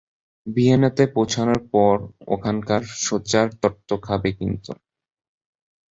ভিয়েনাতে 0.47 1.03
পৌঁছানোর 1.07 1.59
পর 1.73 1.95
ওখানকার 2.27 2.81
সোচারতর্ত 3.01 3.89
খাবে 4.03 4.29
কিন্তু! 4.39 4.71